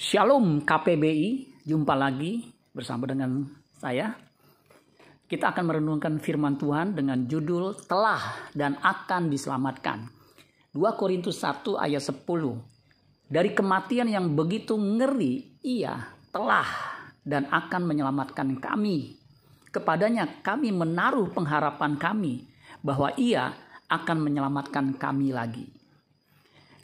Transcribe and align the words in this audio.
Shalom 0.00 0.64
KPBI, 0.64 1.60
jumpa 1.68 1.92
lagi 1.92 2.48
bersama 2.72 3.04
dengan 3.04 3.44
saya. 3.76 4.16
Kita 5.28 5.52
akan 5.52 5.60
merenungkan 5.68 6.16
firman 6.16 6.56
Tuhan 6.56 6.96
dengan 6.96 7.28
judul 7.28 7.76
telah 7.84 8.48
dan 8.56 8.80
akan 8.80 9.28
diselamatkan. 9.28 10.08
2 10.72 10.80
Korintus 10.96 11.44
1 11.44 11.76
ayat 11.76 12.00
10. 12.00 12.16
Dari 13.28 13.52
kematian 13.52 14.08
yang 14.08 14.32
begitu 14.32 14.80
ngeri, 14.80 15.60
ia 15.60 16.16
telah 16.32 16.64
dan 17.20 17.52
akan 17.52 17.84
menyelamatkan 17.84 18.56
kami. 18.56 19.20
Kepadanya 19.68 20.40
kami 20.40 20.72
menaruh 20.72 21.28
pengharapan 21.28 22.00
kami 22.00 22.48
bahwa 22.80 23.12
ia 23.20 23.52
akan 23.92 24.16
menyelamatkan 24.24 24.96
kami 24.96 25.36
lagi. 25.36 25.79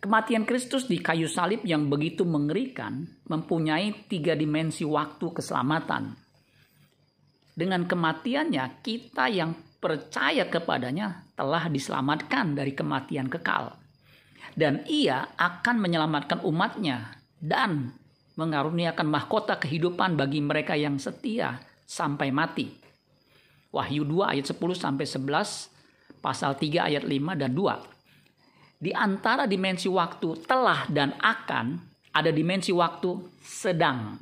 Kematian 0.06 0.46
Kristus 0.46 0.86
di 0.86 1.02
kayu 1.02 1.26
salib 1.26 1.66
yang 1.66 1.90
begitu 1.90 2.22
mengerikan 2.22 3.10
mempunyai 3.26 4.06
tiga 4.06 4.38
dimensi 4.38 4.86
waktu 4.86 5.34
keselamatan. 5.34 6.14
Dengan 7.50 7.82
kematiannya, 7.90 8.86
kita 8.86 9.26
yang 9.26 9.58
percaya 9.82 10.46
kepadanya 10.46 11.26
telah 11.34 11.66
diselamatkan 11.66 12.54
dari 12.54 12.70
kematian 12.70 13.26
kekal. 13.26 13.74
Dan 14.54 14.86
ia 14.86 15.26
akan 15.34 15.74
menyelamatkan 15.74 16.38
umatnya 16.46 17.18
dan 17.42 17.90
mengaruniakan 18.38 19.10
mahkota 19.10 19.58
kehidupan 19.58 20.14
bagi 20.14 20.38
mereka 20.38 20.78
yang 20.78 21.02
setia 21.02 21.58
sampai 21.82 22.30
mati. 22.30 22.70
Wahyu 23.74 24.06
2 24.06 24.38
ayat 24.38 24.46
10 24.54 24.54
sampai 24.70 25.02
11, 25.02 26.22
pasal 26.22 26.54
3 26.54 26.94
ayat 26.94 27.02
5 27.02 27.42
dan 27.42 27.50
2 27.58 27.95
di 28.76 28.92
antara 28.92 29.48
dimensi 29.48 29.88
waktu 29.88 30.44
telah 30.44 30.84
dan 30.92 31.16
akan 31.16 31.80
ada 32.12 32.28
dimensi 32.32 32.72
waktu 32.72 33.40
sedang. 33.40 34.16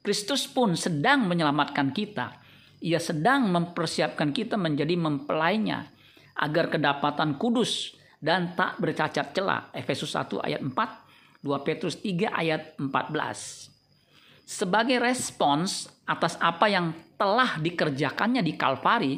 Kristus 0.00 0.48
pun 0.48 0.72
sedang 0.72 1.28
menyelamatkan 1.28 1.92
kita. 1.92 2.40
Ia 2.84 3.00
sedang 3.00 3.48
mempersiapkan 3.52 4.32
kita 4.32 4.56
menjadi 4.56 4.96
mempelainya 4.96 5.88
agar 6.40 6.72
kedapatan 6.72 7.36
kudus 7.36 7.96
dan 8.20 8.56
tak 8.56 8.80
bercacat 8.80 9.36
celah. 9.36 9.68
Efesus 9.76 10.16
1 10.16 10.40
ayat 10.40 10.60
4, 10.64 11.44
2 11.44 11.66
Petrus 11.66 12.00
3 12.00 12.32
ayat 12.32 12.76
14. 12.80 14.48
Sebagai 14.48 15.00
respons 15.00 15.88
atas 16.04 16.36
apa 16.40 16.68
yang 16.68 16.92
telah 17.16 17.56
dikerjakannya 17.60 18.44
di 18.44 18.52
Kalvari, 18.56 19.16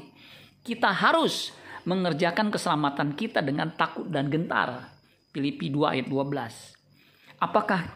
kita 0.63 0.91
harus 0.91 1.55
mengerjakan 1.87 2.51
keselamatan 2.51 3.15
kita 3.15 3.41
dengan 3.41 3.71
takut 3.73 4.11
dan 4.11 4.27
gentar. 4.27 4.91
Filipi 5.31 5.71
2 5.71 5.95
ayat 5.95 6.07
12. 6.11 7.39
Apakah 7.39 7.87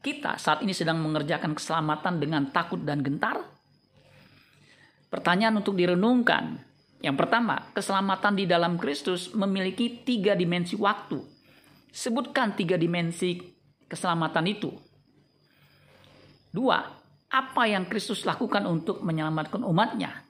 kita 0.00 0.38
saat 0.38 0.62
ini 0.62 0.70
sedang 0.70 1.02
mengerjakan 1.02 1.58
keselamatan 1.58 2.22
dengan 2.22 2.46
takut 2.54 2.78
dan 2.86 3.02
gentar? 3.02 3.42
Pertanyaan 5.10 5.58
untuk 5.58 5.74
direnungkan. 5.74 6.62
Yang 7.02 7.16
pertama, 7.16 7.74
keselamatan 7.74 8.38
di 8.38 8.44
dalam 8.46 8.78
Kristus 8.78 9.34
memiliki 9.34 10.06
tiga 10.06 10.38
dimensi 10.38 10.78
waktu. 10.78 11.18
Sebutkan 11.90 12.54
tiga 12.54 12.78
dimensi 12.78 13.40
keselamatan 13.90 14.46
itu. 14.46 14.70
Dua, 16.54 16.78
apa 17.30 17.62
yang 17.66 17.90
Kristus 17.90 18.22
lakukan 18.22 18.62
untuk 18.68 19.02
menyelamatkan 19.02 19.66
umatnya? 19.66 20.29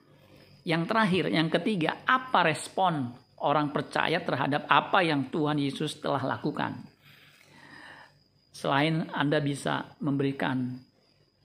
Yang 0.61 0.83
terakhir, 0.89 1.25
yang 1.33 1.49
ketiga, 1.49 2.05
apa 2.05 2.45
respon 2.45 3.09
orang 3.41 3.73
percaya 3.73 4.21
terhadap 4.21 4.69
apa 4.69 5.01
yang 5.01 5.33
Tuhan 5.33 5.57
Yesus 5.57 5.97
telah 5.97 6.21
lakukan? 6.21 6.85
Selain 8.53 9.09
Anda 9.09 9.41
bisa 9.41 9.97
memberikan 10.03 10.77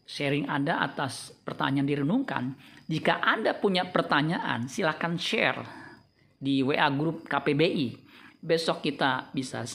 sharing 0.05 0.47
Anda 0.47 0.84
atas 0.84 1.33
pertanyaan 1.42 1.89
direnungkan, 1.89 2.44
jika 2.87 3.19
Anda 3.19 3.56
punya 3.59 3.89
pertanyaan, 3.91 4.70
silakan 4.70 5.19
share 5.19 5.65
di 6.38 6.62
WA 6.62 6.87
grup 6.93 7.26
KPBI. 7.26 7.99
Besok 8.38 8.84
kita 8.84 9.32
bisa 9.34 9.66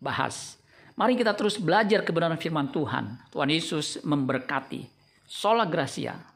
bahas. 0.00 0.56
Mari 0.94 1.18
kita 1.18 1.34
terus 1.34 1.58
belajar 1.60 2.06
kebenaran 2.06 2.38
firman 2.38 2.70
Tuhan. 2.70 3.28
Tuhan 3.28 3.50
Yesus 3.50 4.00
memberkati. 4.06 4.86
Sola 5.26 5.66
Gracia. 5.66 6.33